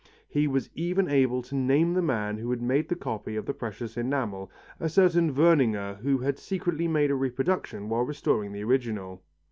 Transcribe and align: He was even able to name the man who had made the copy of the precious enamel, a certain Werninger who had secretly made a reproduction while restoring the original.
He 0.27 0.47
was 0.47 0.71
even 0.73 1.07
able 1.07 1.43
to 1.43 1.53
name 1.53 1.93
the 1.93 2.01
man 2.01 2.39
who 2.39 2.49
had 2.49 2.59
made 2.59 2.89
the 2.89 2.95
copy 2.95 3.35
of 3.35 3.45
the 3.45 3.53
precious 3.53 3.95
enamel, 3.97 4.51
a 4.79 4.89
certain 4.89 5.31
Werninger 5.35 5.99
who 5.99 6.17
had 6.17 6.39
secretly 6.39 6.87
made 6.87 7.11
a 7.11 7.15
reproduction 7.15 7.87
while 7.87 8.01
restoring 8.01 8.51
the 8.51 8.63
original. 8.63 9.21